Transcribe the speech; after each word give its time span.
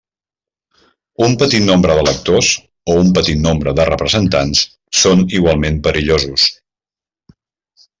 Un 1.25 1.35
petit 1.41 1.63
nombre 1.65 1.97
d'electors, 1.99 2.49
o 2.93 2.97
un 3.03 3.13
petit 3.19 3.39
nombre 3.45 3.77
de 3.83 3.87
representats, 3.93 4.67
són 5.05 5.25
igualment 5.41 5.83
perillosos. 5.91 6.53